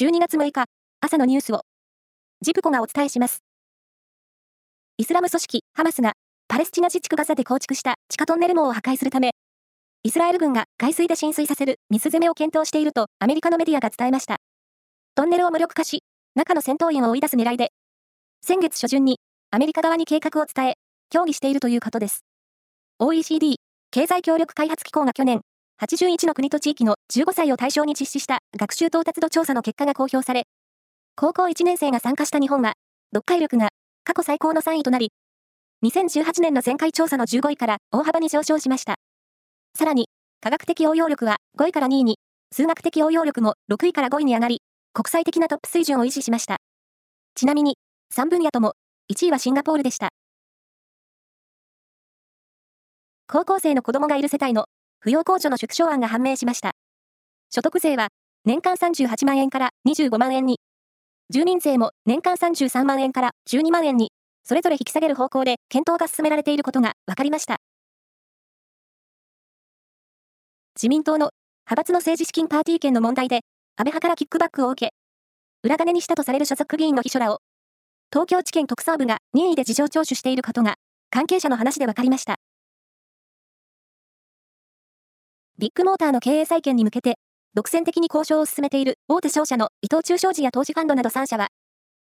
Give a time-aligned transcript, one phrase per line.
[0.00, 0.64] 12月6日、
[1.02, 1.60] 朝のニュースを、
[2.40, 3.42] ジプコがお伝えします。
[4.96, 6.14] イスラム組織ハマスが
[6.48, 9.32] パレスチナ自治区ガザで構築した地下トンネル網を破壊するため、
[10.02, 14.38] イスラエル軍が海水で浸水させる水攻めを検討しているとアメリカのメディアが伝えました。
[15.16, 16.02] トンネルを無力化し、
[16.34, 17.68] 中の戦闘員を追い出す狙いで、
[18.40, 19.18] 先月初旬に
[19.50, 20.74] アメリカ側に計画を伝え、
[21.10, 22.24] 協議しているということです。
[23.00, 23.56] OECD、
[23.90, 25.42] 経済協力開発機構が去年、
[25.80, 30.42] 81の国と地域の15歳を対象に実施した学習到達度調査の結果が公表され、
[31.16, 32.74] 高校1年生が参加した日本は、
[33.14, 33.70] 読解力が
[34.04, 35.10] 過去最高の3位となり、
[35.82, 38.96] 2018年の前回調査の15位から大幅に上昇しました。
[39.74, 40.08] さらに、
[40.42, 42.18] 科学的応用力は5位から2位に、
[42.52, 44.60] 数学的応用力も6位から5位に上がり、
[44.92, 46.58] 国際的なトップ水準を維持しました。
[47.34, 47.78] ちなみに、
[48.14, 48.74] 3分野とも、
[49.10, 50.10] 1位はシンガポールでした。
[53.26, 54.66] 高校生の子供がいる世帯の
[55.02, 56.72] 扶養控除の縮小案が判明しました。
[57.50, 58.08] 所得税は
[58.44, 60.60] 年間38万円から25万円に、
[61.30, 64.12] 住民税も年間33万円から12万円に、
[64.44, 67.58] それぞれ引き下げる方向で検討が進められていることが分かりました。
[70.76, 71.30] 自民党の
[71.66, 73.36] 派閥の政治資金パーティー券の問題で、
[73.76, 74.92] 安倍派からキックバックを受け、
[75.62, 77.40] 裏金にしたとされる所属議員の秘書らを、
[78.12, 80.74] 東京地検特捜部が任意で事情聴取していることが、
[81.10, 82.36] 関係者の話で分かりました。
[85.60, 87.18] ビッグモーターの経営再建に向けて、
[87.52, 91.48] 独占的に交渉を進めている大手商社の伊藤忠商事や投資ファンドなど3社は、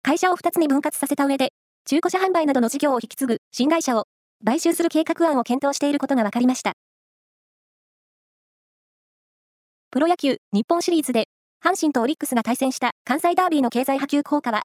[0.00, 1.52] 会社を2つに分割させた上で、
[1.84, 4.04] 中古車販売などの事業を引き継ぐ新会社を
[4.46, 6.74] 買収する計画案を検討していることが分かりました。
[9.90, 11.24] プロ野球日本シリーズで、
[11.64, 14.62] 阪神とオリックスが対戦した関西ダービーの経済波及効果は、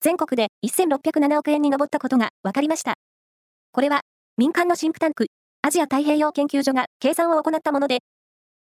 [0.00, 2.94] 全国で1607億円に上ったことが分かりました。
[3.72, 4.02] これは、
[4.36, 5.26] 民間のシンクタンク、
[5.62, 8.00] アジア太平洋研究所が計算を行ったもので、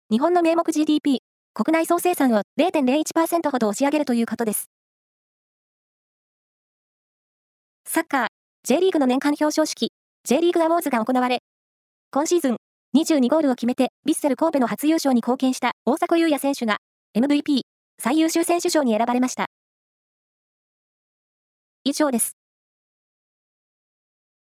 [0.09, 1.19] 日本の名目 GDP、
[1.53, 4.69] 国内総生産を0.01%ほど押し上げるということです。
[7.85, 8.27] サッカー、
[8.63, 9.91] J リーグの年間表彰式、
[10.23, 11.39] J リーグアウォーズが行われ、
[12.12, 12.57] 今シーズン、
[12.96, 16.78] 22ゴールを決めて、ヴィッセル神戸の初優勝に貢献した大迫勇也選手が、
[17.17, 17.62] MVP、
[18.00, 19.47] 最優秀選手賞に選ばれました。
[21.84, 22.42] 以上です。